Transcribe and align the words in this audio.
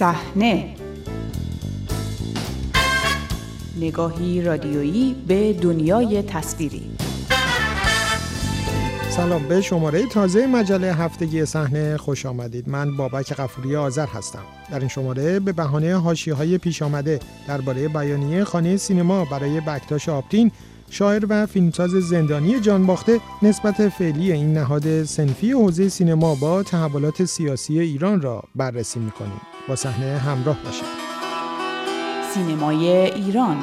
صحنه. 0.00 0.74
نگاهی 3.80 4.42
رادیویی 4.42 5.16
به 5.28 5.52
دنیای 5.52 6.22
تصویری. 6.22 6.82
سلام 9.10 9.48
به 9.48 9.60
شماره 9.60 10.06
تازه 10.06 10.46
مجله 10.46 10.94
هفتگی 10.94 11.44
صحنه 11.44 11.96
خوش 11.96 12.26
آمدید. 12.26 12.68
من 12.68 12.96
بابک 12.96 13.32
قفوری 13.32 13.76
آذر 13.76 14.06
هستم. 14.06 14.42
در 14.70 14.78
این 14.78 14.88
شماره 14.88 15.40
به 15.40 15.52
بهانه 15.52 15.96
های 16.36 16.58
پیش 16.58 16.82
آمده 16.82 17.20
درباره 17.48 17.88
بیانیه 17.88 18.44
خانه 18.44 18.76
سینما 18.76 19.24
برای 19.24 19.60
بکتاش 19.60 20.08
آپتین 20.08 20.52
شاعر 20.92 21.26
و 21.28 21.46
فیلمساز 21.46 21.90
زندانی 21.90 22.60
جان 22.60 22.86
باخته 22.86 23.20
نسبت 23.42 23.88
فعلی 23.88 24.32
این 24.32 24.52
نهاد 24.52 25.04
سنفی 25.04 25.52
حوزه 25.52 25.88
سینما 25.88 26.34
با 26.34 26.62
تحولات 26.62 27.24
سیاسی 27.24 27.80
ایران 27.80 28.22
را 28.22 28.42
بررسی 28.56 29.00
می‌کنیم. 29.00 29.40
با 29.68 29.76
صحنه 29.76 30.18
همراه 30.18 30.56
باشید. 30.64 30.84
سینمای 32.34 32.88
ایران. 32.88 33.56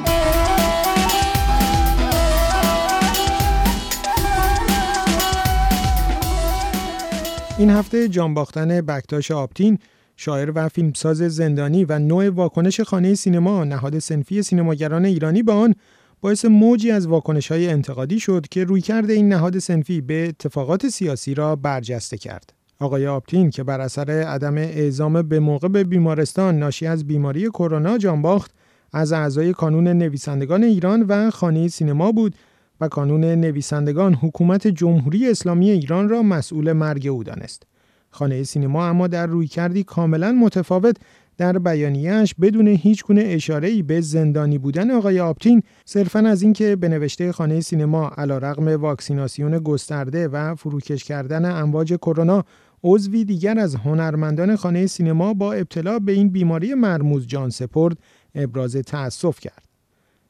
این 7.58 7.70
هفته 7.70 8.08
جان 8.08 8.34
باختن 8.34 8.80
بکتاش 8.80 9.30
آپتین 9.30 9.78
شاعر 10.16 10.52
و 10.54 10.68
فیلمساز 10.68 11.16
زندانی 11.16 11.84
و 11.84 11.98
نوع 11.98 12.28
واکنش 12.30 12.80
خانه 12.80 13.14
سینما 13.14 13.64
نهاد 13.64 13.98
سنفی 13.98 14.42
سینماگران 14.42 15.04
ایرانی 15.04 15.42
به 15.42 15.52
آن 15.52 15.74
باعث 16.20 16.44
موجی 16.44 16.90
از 16.90 17.06
واکنش 17.06 17.52
های 17.52 17.68
انتقادی 17.68 18.20
شد 18.20 18.46
که 18.50 18.64
رویکرد 18.64 19.10
این 19.10 19.28
نهاد 19.28 19.58
سنفی 19.58 20.00
به 20.00 20.28
اتفاقات 20.28 20.88
سیاسی 20.88 21.34
را 21.34 21.56
برجسته 21.56 22.18
کرد. 22.18 22.52
آقای 22.80 23.06
آپتین 23.06 23.50
که 23.50 23.62
بر 23.62 23.80
اثر 23.80 24.10
عدم 24.10 24.58
اعزام 24.58 25.22
به 25.22 25.40
موقع 25.40 25.68
به 25.68 25.84
بیمارستان 25.84 26.58
ناشی 26.58 26.86
از 26.86 27.06
بیماری 27.06 27.48
کرونا 27.48 27.98
جان 27.98 28.22
باخت 28.22 28.50
از 28.92 29.12
اعضای 29.12 29.52
کانون 29.52 29.88
نویسندگان 29.88 30.64
ایران 30.64 31.02
و 31.02 31.30
خانه 31.30 31.68
سینما 31.68 32.12
بود 32.12 32.34
و 32.80 32.88
کانون 32.88 33.24
نویسندگان 33.24 34.14
حکومت 34.14 34.66
جمهوری 34.66 35.30
اسلامی 35.30 35.70
ایران 35.70 36.08
را 36.08 36.22
مسئول 36.22 36.72
مرگ 36.72 37.06
او 37.06 37.24
دانست. 37.24 37.62
خانه 38.10 38.42
سینما 38.42 38.86
اما 38.86 39.06
در 39.06 39.26
رویکردی 39.26 39.84
کاملا 39.84 40.32
متفاوت 40.32 40.96
در 41.38 41.58
بیانیهش 41.58 42.34
بدون 42.40 42.68
هیچ 42.68 43.04
گونه 43.04 43.20
اشاره 43.20 43.82
به 43.82 44.00
زندانی 44.00 44.58
بودن 44.58 44.90
آقای 44.90 45.20
آپتین 45.20 45.62
صرفا 45.84 46.18
از 46.18 46.42
اینکه 46.42 46.76
به 46.76 46.88
نوشته 46.88 47.32
خانه 47.32 47.60
سینما 47.60 48.08
علیرغم 48.08 48.68
واکسیناسیون 48.68 49.58
گسترده 49.58 50.28
و 50.28 50.54
فروکش 50.54 51.04
کردن 51.04 51.44
امواج 51.44 51.94
کرونا 51.94 52.44
عضوی 52.84 53.24
دیگر 53.24 53.58
از 53.58 53.74
هنرمندان 53.74 54.56
خانه 54.56 54.86
سینما 54.86 55.34
با 55.34 55.52
ابتلا 55.52 55.98
به 55.98 56.12
این 56.12 56.28
بیماری 56.28 56.74
مرموز 56.74 57.26
جان 57.26 57.50
سپرد 57.50 57.98
ابراز 58.34 58.76
تأسف 58.76 59.40
کرد. 59.40 59.64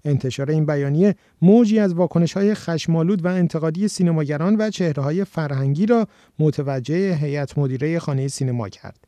انتشار 0.05 0.51
این 0.51 0.67
بیانیه 0.67 1.15
موجی 1.43 1.79
از 1.79 1.95
واکنش 1.95 2.33
های 2.33 2.55
خشمالود 2.55 3.25
و 3.25 3.29
انتقادی 3.29 3.89
سینماگران 3.89 4.57
و 4.57 4.71
چهره 4.71 5.03
های 5.03 5.25
فرهنگی 5.25 5.87
را 5.87 6.07
متوجه 6.39 7.15
هیئت 7.15 7.59
مدیره 7.59 7.99
خانه 7.99 8.29
سینما 8.29 8.69
کرد. 8.69 9.08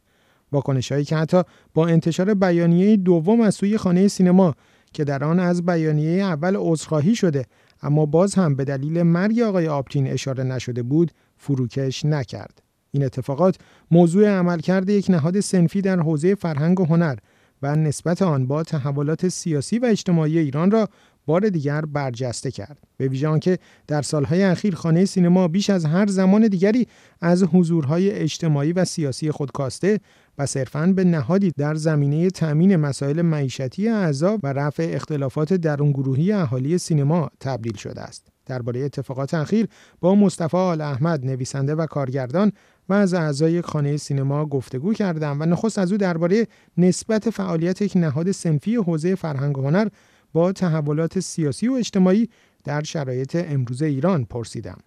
واکنش 0.52 0.92
هایی 0.92 1.04
که 1.04 1.16
حتی 1.16 1.42
با 1.74 1.86
انتشار 1.86 2.34
بیانیه 2.34 2.96
دوم 2.96 3.40
از 3.40 3.54
سوی 3.54 3.78
خانه 3.78 4.08
سینما 4.08 4.54
که 4.92 5.04
در 5.04 5.24
آن 5.24 5.40
از 5.40 5.66
بیانیه 5.66 6.22
اول 6.22 6.56
عذرخواهی 6.58 7.14
شده 7.14 7.46
اما 7.82 8.06
باز 8.06 8.34
هم 8.34 8.54
به 8.54 8.64
دلیل 8.64 9.02
مرگ 9.02 9.40
آقای 9.40 9.68
آپتین 9.68 10.06
اشاره 10.06 10.44
نشده 10.44 10.82
بود 10.82 11.10
فروکش 11.36 12.04
نکرد. 12.04 12.62
این 12.90 13.04
اتفاقات 13.04 13.56
موضوع 13.90 14.28
عملکرد 14.28 14.90
یک 14.90 15.10
نهاد 15.10 15.40
سنفی 15.40 15.80
در 15.80 16.00
حوزه 16.00 16.34
فرهنگ 16.34 16.80
و 16.80 16.84
هنر 16.84 17.16
و 17.62 17.76
نسبت 17.76 18.22
آن 18.22 18.46
با 18.46 18.62
تحولات 18.62 19.28
سیاسی 19.28 19.78
و 19.78 19.84
اجتماعی 19.84 20.38
ایران 20.38 20.70
را 20.70 20.88
بار 21.30 21.48
دیگر 21.48 21.80
برجسته 21.80 22.50
کرد. 22.50 22.78
به 22.96 23.08
ویژه 23.08 23.28
آنکه 23.28 23.58
در 23.86 24.02
سالهای 24.02 24.42
اخیر 24.42 24.74
خانه 24.74 25.04
سینما 25.04 25.48
بیش 25.48 25.70
از 25.70 25.84
هر 25.84 26.06
زمان 26.06 26.48
دیگری 26.48 26.86
از 27.20 27.42
حضورهای 27.42 28.10
اجتماعی 28.10 28.72
و 28.72 28.84
سیاسی 28.84 29.30
خود 29.30 29.52
کاسته 29.52 30.00
و 30.38 30.46
صرفاً 30.46 30.86
به 30.86 31.04
نهادی 31.04 31.52
در 31.56 31.74
زمینه 31.74 32.30
تأمین 32.30 32.76
مسائل 32.76 33.22
معیشتی 33.22 33.88
اعضا 33.88 34.38
و 34.42 34.52
رفع 34.52 34.90
اختلافات 34.94 35.52
درونگروهی 35.52 36.32
اهالی 36.32 36.78
سینما 36.78 37.30
تبدیل 37.40 37.76
شده 37.76 38.00
است. 38.00 38.26
درباره 38.46 38.80
اتفاقات 38.80 39.34
اخیر 39.34 39.66
با 40.00 40.14
مصطفی 40.14 40.56
آل 40.56 40.80
احمد 40.80 41.26
نویسنده 41.26 41.74
و 41.74 41.86
کارگردان 41.86 42.52
و 42.88 42.92
از 42.92 43.14
اعضای 43.14 43.62
خانه 43.62 43.96
سینما 43.96 44.46
گفتگو 44.46 44.92
کردم 44.92 45.40
و 45.40 45.46
نخست 45.46 45.78
از 45.78 45.92
او 45.92 45.98
درباره 45.98 46.46
نسبت 46.76 47.30
فعالیت 47.30 47.82
یک 47.82 47.92
نهاد 47.96 48.30
سنفی 48.30 48.76
حوزه 48.76 49.14
فرهنگ 49.14 49.58
و 49.58 49.62
هنر 49.62 49.88
با 50.32 50.52
تحولات 50.52 51.20
سیاسی 51.20 51.68
و 51.68 51.72
اجتماعی 51.72 52.28
در 52.64 52.82
شرایط 52.82 53.36
امروز 53.48 53.82
ایران 53.82 54.24
پرسیدم. 54.24 54.78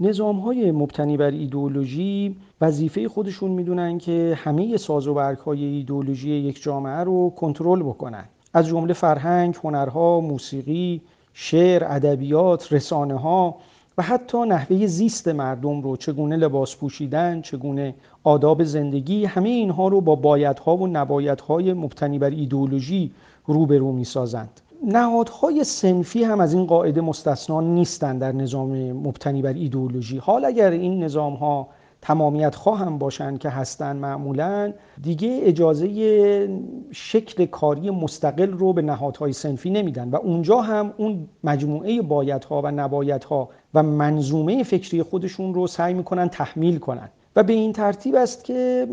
نظام 0.00 0.38
های 0.38 0.72
مبتنی 0.72 1.16
بر 1.16 1.30
ایدئولوژی 1.30 2.36
وظیفه 2.60 3.08
خودشون 3.08 3.50
می‌دونن 3.50 3.98
که 3.98 4.34
همه 4.36 4.76
ساز 4.76 5.06
و 5.06 5.14
برگ 5.14 5.38
های 5.38 5.64
ایدئولوژی 5.64 6.30
یک 6.30 6.62
جامعه 6.62 7.04
رو 7.04 7.30
کنترل 7.36 7.82
بکنن 7.82 8.24
از 8.54 8.66
جمله 8.66 8.92
فرهنگ، 8.92 9.54
هنرها، 9.64 10.20
موسیقی، 10.20 11.00
شعر، 11.34 11.84
ادبیات، 11.84 12.72
رسانه 12.72 13.18
ها 13.18 13.56
و 13.98 14.02
حتی 14.02 14.38
نحوه 14.38 14.86
زیست 14.86 15.28
مردم 15.28 15.80
رو 15.80 15.96
چگونه 15.96 16.36
لباس 16.36 16.76
پوشیدن، 16.76 17.40
چگونه 17.40 17.94
آداب 18.24 18.64
زندگی 18.64 19.24
همه 19.24 19.48
اینها 19.48 19.88
رو 19.88 20.00
با 20.00 20.14
بایدها 20.14 20.76
و 20.76 20.86
نبایدهای 20.86 21.72
مبتنی 21.72 22.18
بر 22.18 22.30
ایدئولوژی 22.30 23.10
روبرو 23.46 23.92
می‌سازند. 23.92 24.60
نهادهای 24.86 25.64
سنفی 25.64 26.24
هم 26.24 26.40
از 26.40 26.54
این 26.54 26.66
قاعده 26.66 27.00
مستثنا 27.00 27.60
نیستند 27.60 28.20
در 28.20 28.32
نظام 28.32 28.92
مبتنی 28.92 29.42
بر 29.42 29.52
ایدئولوژی. 29.52 30.18
حال 30.18 30.44
اگر 30.44 30.70
این 30.70 31.04
نظام 31.04 31.34
ها 31.34 31.68
تمامیت 32.02 32.54
خواهم 32.54 32.98
باشند 32.98 33.38
که 33.38 33.48
هستند 33.48 33.96
معمولا 33.96 34.72
دیگه 35.02 35.40
اجازه 35.42 36.48
شکل 36.90 37.46
کاری 37.46 37.90
مستقل 37.90 38.50
رو 38.50 38.72
به 38.72 38.82
نهادهای 38.82 39.32
سنفی 39.32 39.70
نمیدن. 39.70 40.10
و 40.10 40.16
اونجا 40.16 40.60
هم 40.60 40.92
اون 40.96 41.28
مجموعه 41.44 42.02
بایدها 42.02 42.62
و 42.62 42.70
نبایدها 42.70 43.48
و 43.74 43.82
منظومه 43.82 44.62
فکری 44.62 45.02
خودشون 45.02 45.54
رو 45.54 45.66
سعی 45.66 45.94
می‌کنن 45.94 46.28
تحمیل 46.28 46.78
کنن. 46.78 47.08
و 47.36 47.42
به 47.42 47.52
این 47.52 47.72
ترتیب 47.72 48.14
است 48.14 48.44
که 48.44 48.88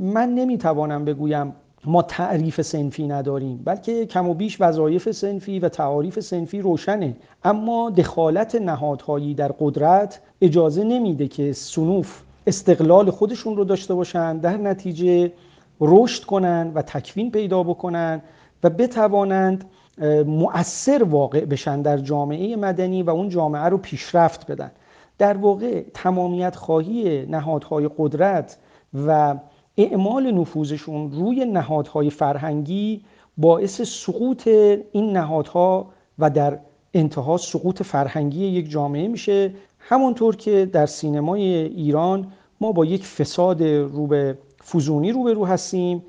من 0.00 0.34
نمی‌توانم 0.34 1.04
بگویم 1.04 1.52
ما 1.86 2.02
تعریف 2.02 2.60
سنفی 2.60 3.06
نداریم 3.06 3.62
بلکه 3.64 4.06
کم 4.06 4.28
و 4.28 4.34
بیش 4.34 4.60
وظایف 4.60 5.10
سنفی 5.10 5.58
و 5.58 5.68
تعاریف 5.68 6.20
سنفی 6.20 6.60
روشنه. 6.60 7.16
اما 7.44 7.90
دخالت 7.90 8.54
نهادهایی 8.54 9.34
در 9.34 9.52
قدرت 9.60 10.20
اجازه 10.40 10.84
نمیده 10.84 11.28
که 11.28 11.52
سنوف 11.52 12.22
استقلال 12.46 13.10
خودشون 13.10 13.56
رو 13.56 13.64
داشته 13.64 13.94
باشن 13.94 14.38
در 14.38 14.56
نتیجه 14.56 15.32
رشد 15.80 16.24
کنند 16.24 16.76
و 16.76 16.82
تکوین 16.82 17.30
پیدا 17.30 17.62
بکنن 17.62 18.22
و 18.64 18.70
بتوانند 18.70 19.64
مؤثر 20.26 21.02
واقع 21.02 21.44
بشن 21.44 21.82
در 21.82 21.98
جامعه 21.98 22.56
مدنی 22.56 23.02
و 23.02 23.10
اون 23.10 23.28
جامعه 23.28 23.64
رو 23.64 23.78
پیشرفت 23.78 24.50
بدن. 24.50 24.70
در 25.18 25.36
واقع 25.36 25.84
تمامیت 25.94 26.56
خواهی 26.56 27.26
نهادهای 27.26 27.90
قدرت 27.98 28.56
و 29.06 29.34
اعمال 29.78 30.30
نفوذشون 30.30 31.12
روی 31.12 31.44
نهادهای 31.44 32.10
فرهنگی 32.10 33.02
باعث 33.36 33.80
سقوط 33.80 34.48
این 34.92 35.12
نهادها 35.12 35.86
و 36.18 36.30
در 36.30 36.58
انتها 36.94 37.36
سقوط 37.36 37.82
فرهنگی 37.82 38.46
یک 38.46 38.70
جامعه 38.70 39.08
میشه. 39.08 39.54
همونطور 39.78 40.36
که 40.36 40.66
در 40.72 40.86
سینمای 40.86 41.42
ایران 41.54 42.32
ما 42.60 42.72
با 42.72 42.84
یک 42.84 43.06
فساد 43.06 43.62
رو 43.62 44.06
به 44.06 44.38
فوزونی 44.60 45.12
روبرو 45.12 45.46
هستیم 45.46 46.02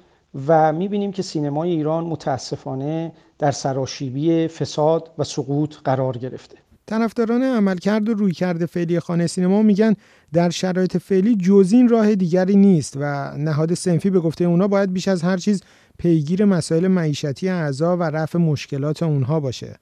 و 0.47 0.73
می‌بینیم 0.73 1.11
که 1.11 1.21
سینمای 1.21 1.71
ایران 1.71 2.03
متاسفانه 2.03 3.11
در 3.39 3.51
سراشیبی 3.51 4.47
فساد 4.47 5.11
و 5.17 5.23
سقوط 5.23 5.75
قرار 5.83 6.17
گرفته. 6.17 6.57
طرفداران 6.87 7.43
عملکرد 7.43 8.09
و 8.09 8.13
رویکرد 8.13 8.65
فعلی 8.65 8.99
خانه 8.99 9.27
سینما 9.27 9.61
میگن 9.61 9.93
در 10.33 10.49
شرایط 10.49 10.97
فعلی 10.97 11.35
جز 11.35 11.69
این 11.73 11.89
راه 11.89 12.15
دیگری 12.15 12.55
نیست 12.55 12.97
و 12.99 13.33
نهاد 13.37 13.73
سنفی 13.73 14.09
به 14.09 14.19
گفته 14.19 14.45
اونا 14.45 14.67
باید 14.67 14.93
بیش 14.93 15.07
از 15.07 15.23
هر 15.23 15.37
چیز 15.37 15.63
پیگیر 15.97 16.45
مسائل 16.45 16.87
معیشتی 16.87 17.49
اعضا 17.49 17.97
و 17.97 18.03
رفع 18.03 18.37
مشکلات 18.37 19.03
اونها 19.03 19.39
باشه. 19.39 19.75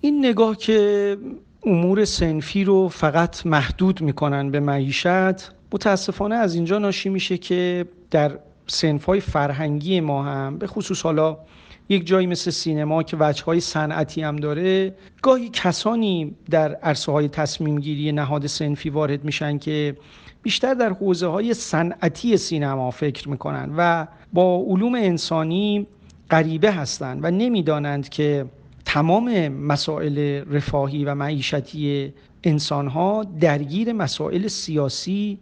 این 0.00 0.26
نگاه 0.26 0.56
که 0.56 1.16
امور 1.62 2.04
سنفی 2.04 2.64
رو 2.64 2.88
فقط 2.88 3.46
محدود 3.46 4.00
می‌کنن 4.00 4.50
به 4.50 4.60
معیشت 4.60 5.50
متاسفانه 5.72 6.34
از 6.34 6.54
اینجا 6.54 6.78
ناشی 6.78 7.08
میشه 7.08 7.38
که 7.38 7.86
در 8.10 8.38
سنفای 8.66 9.20
فرهنگی 9.20 10.00
ما 10.00 10.24
هم 10.24 10.58
به 10.58 10.66
خصوص 10.66 11.02
حالا 11.02 11.38
یک 11.88 12.06
جایی 12.06 12.26
مثل 12.26 12.50
سینما 12.50 13.02
که 13.02 13.16
وجه 13.20 13.44
های 13.44 13.60
صنعتی 13.60 14.22
هم 14.22 14.36
داره 14.36 14.94
گاهی 15.22 15.48
کسانی 15.48 16.34
در 16.50 16.74
عرصه 16.74 17.12
های 17.12 17.28
تصمیم 17.28 17.80
گیری 17.80 18.12
نهاد 18.12 18.46
سنفی 18.46 18.90
وارد 18.90 19.24
میشن 19.24 19.58
که 19.58 19.96
بیشتر 20.42 20.74
در 20.74 20.92
حوزه 20.92 21.26
های 21.26 21.54
صنعتی 21.54 22.36
سینما 22.36 22.90
فکر 22.90 23.28
می‌کنن 23.28 23.74
و 23.76 24.06
با 24.32 24.64
علوم 24.68 24.94
انسانی 24.94 25.86
غریبه 26.30 26.72
هستند 26.72 27.20
و 27.24 27.30
نمی‌دانند 27.30 28.08
که 28.08 28.46
تمام 28.84 29.48
مسائل 29.48 30.18
رفاهی 30.50 31.04
و 31.04 31.14
معیشتی 31.14 32.12
انسان 32.44 32.88
ها 32.88 33.24
درگیر 33.40 33.92
مسائل 33.92 34.48
سیاسی 34.48 35.38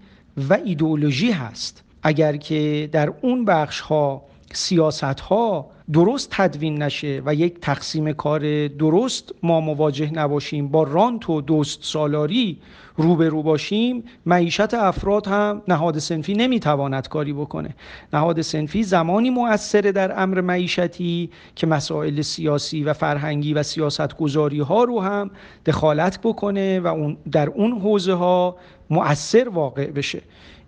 و 0.49 0.59
ایدئولوژی 0.65 1.31
هست. 1.31 1.85
اگر 2.03 2.37
که 2.37 2.89
در 2.93 3.13
اون 3.23 3.45
بخش 3.45 3.81
ها 3.81 4.23
سیاست 4.53 5.21
ها 5.21 5.71
درست 5.93 6.29
تدوین 6.31 6.83
نشه 6.83 7.23
و 7.27 7.35
یک 7.35 7.61
تقسیم 7.61 8.13
کار 8.13 8.69
درست 8.69 9.33
ما 9.43 9.61
مواجه 9.61 10.11
نباشیم 10.13 10.69
با 10.69 10.83
رانت 10.83 11.31
و 11.31 11.41
دوست 11.41 11.79
سالاری 11.83 12.59
روبرو 12.97 13.43
باشیم 13.43 14.05
معیشت 14.27 14.75
افراد 14.75 15.27
هم 15.27 15.63
نهاد 15.69 15.99
سنفی 15.99 16.35
نمی‌تواند 16.35 17.09
کاری 17.09 17.33
بکنه. 17.33 17.75
نهاد 18.13 18.41
سنفی 18.41 18.83
زمانی 18.83 19.31
مؤثره 19.31 19.93
در 19.93 20.23
امر 20.23 20.41
معیشتی 20.41 21.31
که 21.55 21.67
مسائل 21.67 22.23
سیاسی 22.23 22.85
و 22.85 22.93
فرهنگی 22.93 23.55
و 23.55 23.63
سیاست 23.63 24.17
گذاری 24.17 24.61
ها 24.61 24.85
رو 24.85 25.01
هم 25.01 25.31
دخالت 25.67 26.19
بکنه 26.23 26.81
و 26.81 27.15
در 27.33 27.49
اون 27.49 27.73
حوزه 27.73 28.15
ها 28.15 28.57
مؤثر 28.91 29.49
واقع 29.49 29.91
بشه. 29.91 30.23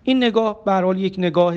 این 0.07 0.23
نگاه 0.23 0.63
به 0.63 0.99
یک 0.99 1.15
نگاه 1.17 1.55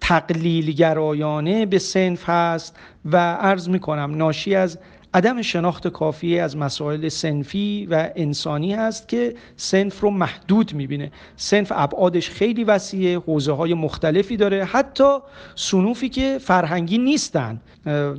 تقلیل 0.00 0.72
گرایانه 0.72 1.66
به 1.66 1.78
سنف 1.78 2.28
هست 2.28 2.76
و 3.04 3.16
عرض 3.34 3.68
می 3.68 3.80
کنم 3.80 4.14
ناشی 4.14 4.54
از 4.54 4.78
عدم 5.14 5.42
شناخت 5.42 5.88
کافی 5.88 6.38
از 6.38 6.56
مسائل 6.56 7.08
سنفی 7.08 7.86
و 7.90 8.10
انسانی 8.16 8.74
هست 8.74 9.08
که 9.08 9.34
سنف 9.56 10.00
رو 10.00 10.10
محدود 10.10 10.74
می‌بینه. 10.74 11.12
سنف 11.36 11.72
ابعادش 11.74 12.30
خیلی 12.30 12.64
وسیعه 12.64 13.18
حوزه 13.18 13.52
های 13.52 13.74
مختلفی 13.74 14.36
داره. 14.36 14.64
حتی 14.64 15.18
سنوفی 15.54 16.08
که 16.08 16.38
فرهنگی 16.38 16.98
نیستن. 16.98 17.60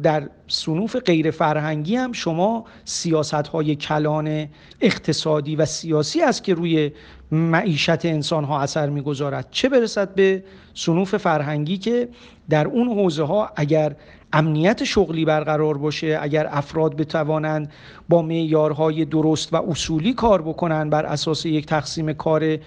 در 0.03 0.29
سنوف 0.47 0.95
غیر 0.95 1.31
فرهنگی 1.31 1.95
هم 1.95 2.11
شما 2.11 2.65
سیاست 2.85 3.33
های 3.33 3.75
کلان 3.75 4.47
اقتصادی 4.81 5.55
و 5.55 5.65
سیاسی 5.65 6.21
است 6.21 6.43
که 6.43 6.53
روی 6.53 6.91
معیشت 7.31 8.05
انسان 8.05 8.43
ها 8.43 8.61
اثر 8.61 8.89
می‌گذارد. 8.89 9.47
چه 9.51 9.69
برسد 9.69 10.13
به 10.15 10.43
سنوف 10.73 11.17
فرهنگی 11.17 11.77
که 11.77 12.09
در 12.49 12.67
اون 12.67 12.87
حوزه 12.87 13.23
ها 13.23 13.51
اگر 13.55 13.95
امنیت 14.33 14.83
شغلی 14.83 15.25
برقرار 15.25 15.77
باشه 15.77 16.19
اگر 16.21 16.47
افراد 16.51 16.95
بتوانند 16.95 17.71
با 18.09 18.21
معیارهای 18.21 19.05
درست 19.05 19.53
و 19.53 19.69
اصولی 19.69 20.13
کار 20.13 20.41
بکنن 20.41 20.89
بر 20.89 21.05
اساس 21.05 21.45
یک 21.45 21.65
تقسیم 21.65 22.13
کار 22.13 22.57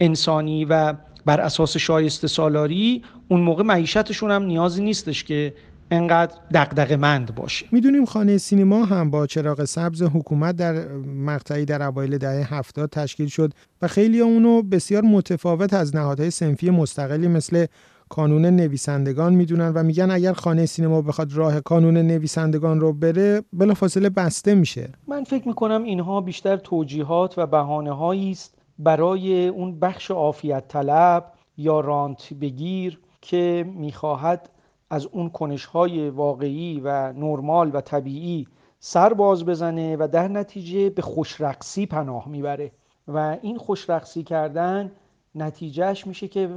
انسانی 0.00 0.64
و 0.64 0.94
بر 1.26 1.40
اساس 1.40 1.76
شایسته 1.76 2.28
سالاری 2.28 3.02
اون 3.28 3.40
موقع 3.40 3.62
معیشتشون 3.62 4.30
هم 4.30 4.42
نیازی 4.42 4.82
نیستش 4.82 5.24
که 5.24 5.54
انقدر 5.92 6.34
دقدق 6.54 6.92
مند 6.92 7.34
باشه 7.34 7.66
می‌دونیم 7.72 8.04
خانه 8.04 8.38
سینما 8.38 8.84
هم 8.84 9.10
با 9.10 9.26
چراغ 9.26 9.64
سبز 9.64 10.02
حکومت 10.02 10.56
در 10.56 10.88
مقطعی 11.26 11.64
در 11.64 11.82
اوایل 11.82 12.18
دهه 12.18 12.54
هفتاد 12.54 12.90
تشکیل 12.90 13.26
شد 13.28 13.52
و 13.82 13.88
خیلی 13.88 14.20
اونو 14.20 14.62
بسیار 14.62 15.02
متفاوت 15.02 15.74
از 15.74 15.96
نهادهای 15.96 16.30
سنفی 16.30 16.70
مستقلی 16.70 17.28
مثل 17.28 17.66
کانون 18.08 18.44
نویسندگان 18.44 19.34
می‌دونن 19.34 19.68
و 19.68 19.82
میگن 19.82 20.10
اگر 20.10 20.32
خانه 20.32 20.66
سینما 20.66 21.02
بخواد 21.02 21.32
راه 21.32 21.60
کانون 21.60 21.96
نویسندگان 21.96 22.80
رو 22.80 22.92
بره 22.92 23.42
بلافاصله 23.52 24.10
بسته 24.10 24.54
میشه. 24.54 24.88
من 25.08 25.24
فکر 25.24 25.48
می‌کنم 25.48 25.84
اینها 25.84 26.20
بیشتر 26.20 26.56
توجیهات 26.56 27.34
و 27.38 27.46
بهانه 27.46 28.30
است 28.30 28.54
برای 28.78 29.48
اون 29.48 29.80
بخش 29.80 30.10
عافیت 30.10 30.68
طلب 30.68 31.32
یا 31.56 31.80
رانت 31.80 32.34
بگیر 32.40 32.98
که 33.20 33.66
می‌خواهد 33.76 34.48
از 34.92 35.06
اون 35.06 35.30
کنشهای 35.30 36.10
واقعی 36.10 36.80
و 36.84 37.12
نرمال 37.12 37.70
و 37.74 37.80
طبیعی 37.80 38.46
سر 38.78 39.12
باز 39.12 39.44
بزنه 39.44 39.96
و 39.96 40.08
در 40.12 40.28
نتیجه 40.28 40.90
به 40.90 41.02
خوشرقصی 41.02 41.86
پناه 41.86 42.28
می‌بره. 42.28 42.72
و 43.08 43.38
این 43.42 43.58
خوشرقصی 43.58 44.22
کردن 44.22 44.92
نتیجهش 45.34 46.06
میشه 46.06 46.28
که 46.28 46.50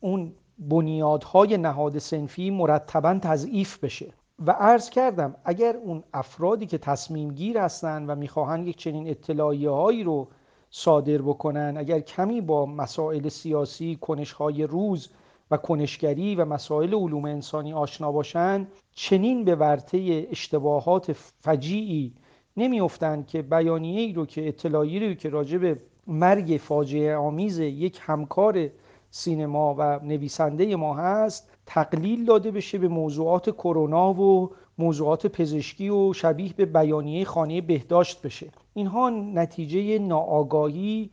اون 0.00 0.32
بنیادهای 0.58 1.56
نهاد 1.56 1.98
سنفی 1.98 2.50
مرتبا 2.50 3.18
تضعیف 3.22 3.78
بشه. 3.78 4.12
و 4.46 4.50
عرض 4.50 4.90
کردم 4.90 5.34
اگر 5.44 5.76
اون 5.76 6.04
افرادی 6.14 6.66
که 6.66 6.78
تصمیم 6.78 7.32
گیر 7.32 7.58
هستن 7.58 8.06
و 8.06 8.14
می‌خواهند 8.14 8.68
یک 8.68 8.76
چنین 8.76 9.08
اطلاعیه 9.08 9.70
هایی 9.70 10.04
رو 10.04 10.28
صادر 10.70 11.22
بکنن 11.22 11.74
اگر 11.76 12.00
کمی 12.00 12.40
با 12.40 12.66
مسائل 12.66 13.28
سیاسی 13.28 13.98
کنشهای 14.00 14.64
روز 14.64 15.08
و 15.50 15.56
کنشگری 15.56 16.34
و 16.34 16.44
مسائل 16.44 16.94
علوم 16.94 17.24
انسانی 17.24 17.72
آشنا 17.72 18.12
باشند 18.12 18.72
چنین 18.94 19.44
به 19.44 19.56
ورطه 19.56 20.26
اشتباهات 20.30 21.12
فجیعی 21.12 22.12
نمیافتند 22.56 23.26
که 23.26 23.42
بیانیه 23.42 24.00
ای 24.00 24.12
رو 24.12 24.26
که 24.26 24.48
اطلاعی 24.48 25.08
رو 25.08 25.14
که 25.14 25.28
راجع 25.28 25.58
به 25.58 25.78
مرگ 26.06 26.60
فاجعه 26.62 27.16
آمیز 27.16 27.58
یک 27.58 28.00
همکار 28.02 28.68
سینما 29.10 29.74
و 29.78 30.00
نویسنده 30.02 30.76
ما 30.76 30.94
هست 30.94 31.50
تقلیل 31.66 32.24
داده 32.24 32.50
بشه 32.50 32.78
به 32.78 32.88
موضوعات 32.88 33.50
کرونا 33.50 34.12
و 34.14 34.50
موضوعات 34.78 35.26
پزشکی 35.26 35.88
و 35.88 36.12
شبیه 36.12 36.52
به 36.56 36.64
بیانیه 36.64 37.24
خانه 37.24 37.60
بهداشت 37.60 38.22
بشه. 38.22 38.50
اینها 38.74 39.10
نتیجه 39.10 39.98
ناآگاهی 39.98 41.10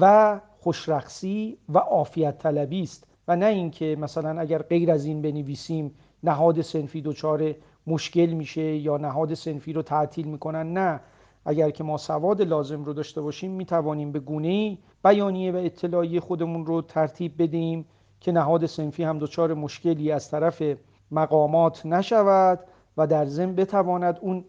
و 0.00 0.40
خوشرخصی 0.60 1.58
و 1.68 1.78
عافیت 1.78 2.38
طلبی 2.38 2.82
است. 2.82 3.06
و 3.28 3.36
نه 3.36 3.46
اینکه 3.46 3.96
مثلا 4.00 4.40
اگر 4.40 4.62
غیر 4.62 4.90
از 4.90 5.04
این 5.04 5.22
بنویسیم 5.22 5.94
نهاد 6.22 6.60
سنفی 6.60 7.02
دچار 7.02 7.54
مشکل 7.86 8.26
میشه 8.26 8.76
یا 8.76 8.96
نهاد 8.96 9.34
سنفی 9.34 9.72
رو 9.72 9.82
تعطیل 9.82 10.26
می‌کنن 10.26 10.72
نه. 10.72 11.00
اگر 11.44 11.70
که 11.70 11.84
ما 11.84 11.96
سواد 11.96 12.42
لازم 12.42 12.84
رو 12.84 12.92
داشته 12.92 13.20
باشیم 13.20 13.50
می‌توانیم 13.50 14.12
به 14.12 14.20
گونه 14.20 14.78
بیانیه 15.04 15.52
و 15.52 15.56
اطلاعی 15.56 16.20
خودمون 16.20 16.66
رو 16.66 16.82
ترتیب 16.82 17.42
بدیم 17.42 17.84
که 18.20 18.32
نهاد 18.32 18.66
سنفی 18.66 19.02
هم 19.02 19.18
دچار 19.18 19.54
مشکلی 19.54 20.12
از 20.12 20.30
طرف 20.30 20.62
مقامات 21.10 21.86
نشود 21.86 22.60
و 22.96 23.06
در 23.06 23.26
ضمن 23.26 23.54
بتواند 23.54 24.18
اون 24.20 24.44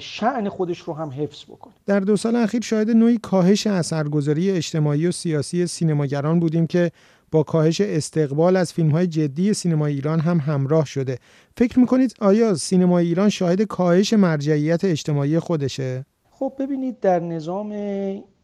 شعن 0.00 0.48
خودش 0.48 0.78
رو 0.78 0.94
هم 0.94 1.10
حفظ 1.10 1.44
بکنه. 1.44 1.74
در 1.86 2.00
دو 2.00 2.16
سال 2.16 2.36
اخیر 2.36 2.60
شاهد 2.60 2.90
نوعی 2.90 3.18
کاهش 3.18 3.66
اثرگذاری 3.66 4.50
اجتماعی 4.50 5.06
و 5.06 5.12
سیاسی 5.12 5.66
سینماگران 5.66 6.40
بودیم 6.40 6.66
که 6.66 6.90
با 7.32 7.42
کاهش 7.42 7.80
استقبال 7.80 8.56
از 8.56 8.72
فیلم 8.72 8.90
های 8.90 9.06
جدی 9.06 9.54
سینما 9.54 9.86
ایران 9.86 10.20
هم 10.20 10.38
همراه 10.38 10.86
شده 10.86 11.18
فکر 11.56 11.78
می‌کنید 11.78 12.14
آیا 12.20 12.54
سینما 12.54 12.98
ایران 12.98 13.28
شاهد 13.28 13.62
کاهش 13.62 14.12
مرجعیت 14.12 14.84
اجتماعی 14.84 15.38
خودشه؟ 15.38 16.04
خب 16.38 16.52
ببینید 16.58 17.00
در 17.00 17.20
نظام 17.20 17.72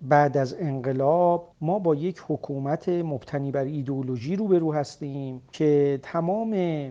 بعد 0.03 0.37
از 0.37 0.57
انقلاب 0.61 1.53
ما 1.61 1.79
با 1.79 1.95
یک 1.95 2.23
حکومت 2.29 2.89
مبتنی 2.89 3.51
بر 3.51 3.65
ایدئولوژی 3.65 4.37
روبرو 4.37 4.73
هستیم 4.73 5.43
که 5.53 6.01
تمام 6.03 6.51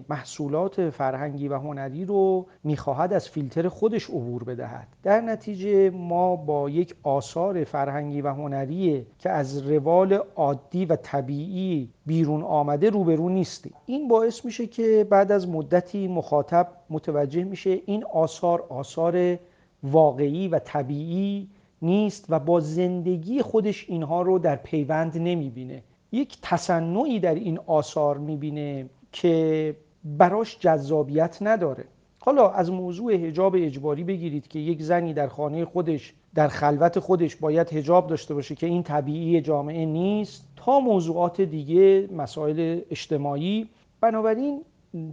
محصولات 0.10 0.90
فرهنگی 0.90 1.48
و 1.48 1.58
هنری 1.58 2.06
رو 2.06 2.46
می‌خواهد 2.64 3.14
از 3.14 3.30
فیلتر 3.30 3.68
خودش 3.68 4.10
عبور 4.10 4.44
بدهد. 4.44 4.88
در 5.04 5.22
نتیجه 5.22 5.90
ما 5.90 6.36
با 6.36 6.70
یک 6.70 6.96
آثار 7.04 7.64
فرهنگی 7.64 8.22
و 8.22 8.28
هنری 8.28 9.06
که 9.20 9.30
از 9.30 9.68
روال 9.68 10.20
عادی 10.36 10.86
و 10.86 10.96
طبیعی 10.96 11.90
بیرون 12.06 12.44
آمده 12.44 12.90
روبرو 12.90 13.30
نیستیم. 13.30 13.74
این 13.86 14.08
باعث 14.08 14.46
میشه 14.46 14.68
که 14.68 15.08
بعد 15.10 15.32
از 15.32 15.50
مدتی 15.50 16.08
مخاطب 16.08 16.68
متوجه 16.90 17.44
میشه 17.44 17.80
این 17.86 18.04
آثار 18.04 18.66
آثار 18.70 19.38
واقعی 19.84 20.48
و 20.48 20.60
طبیعی 20.60 21.48
نیست 21.82 22.26
و 22.30 22.40
با 22.40 22.60
زندگی 22.60 23.42
خودش 23.42 23.86
اینها 23.90 24.22
رو 24.22 24.40
در 24.40 24.56
پیوند 24.56 25.18
نمی‌بینه. 25.18 25.84
یک 26.12 26.38
تصنعی 26.42 27.20
در 27.20 27.36
این 27.36 27.60
آثار 27.66 28.18
می‌بینه 28.18 28.90
که 29.12 29.76
براش 30.04 30.60
جذابیت 30.60 31.38
نداره. 31.42 31.86
حالا 32.20 32.50
از 32.50 32.72
موضوع 32.72 33.14
هجاب 33.14 33.56
اجباری 33.58 34.04
بگیرید 34.04 34.48
که 34.48 34.60
یک 34.60 34.82
زنی 34.82 35.14
در 35.14 35.28
خانه 35.28 35.66
خودش 35.66 36.14
در 36.36 36.48
خلوت 36.48 37.00
خودش 37.00 37.36
باید 37.36 37.74
هجاب 37.74 38.08
داشته 38.08 38.34
باشه 38.34 38.56
که 38.56 38.68
این 38.68 38.84
طبیعی 38.84 39.42
جامعه 39.42 39.86
نیست. 39.86 40.48
تا 40.56 40.80
موضوعات 40.80 41.42
دیگه 41.42 42.08
مسائل 42.18 42.82
اجتماعی. 42.92 43.70
بنابراین 44.02 44.62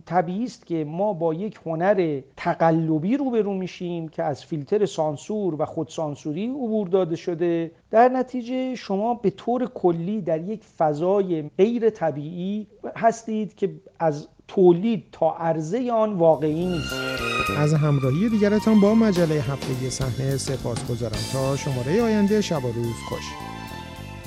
طبیعی 0.07 0.45
است 0.45 0.67
که 0.67 0.85
ما 0.85 1.13
با 1.13 1.35
یک 1.35 1.59
هنر 1.67 2.21
تقلبی 2.37 3.17
روبرو 3.17 3.55
میشیم 3.55 4.09
که 4.09 4.23
از 4.23 4.45
فیلتر 4.45 4.87
سانسور 4.87 5.63
و 5.63 5.65
خودسانسوری 5.65 6.47
عبور 6.49 6.89
داده 6.89 7.17
شده. 7.17 7.71
در 7.91 8.09
نتیجه 8.09 8.75
شما 8.75 9.15
به 9.15 9.31
طور 9.31 9.67
کلی 9.67 10.21
در 10.21 10.41
یک 10.41 10.65
فضای 10.79 11.51
غیر 11.59 11.91
طبیعی 11.91 12.67
هستید 12.97 13.55
که 13.55 13.75
از 13.99 14.29
تولید 14.49 15.05
تا 15.13 15.37
عرضه 15.37 15.93
آن 15.93 16.13
واقعی 16.13 16.67
نیست. 16.67 16.93
از 17.59 17.75
همراهی 17.75 18.29
دیگرتان 18.29 18.81
با 18.81 18.95
مجله 18.95 19.35
هفتگی 19.35 19.91
صحنه 19.91 20.37
سپاس 20.37 20.91
گذارم 20.91 21.19
تا 21.33 21.57
شماره 21.57 22.03
آینده 22.03 22.41
شب 22.41 22.65
و 22.65 22.73
روز 22.73 22.95
خوش. 23.09 23.58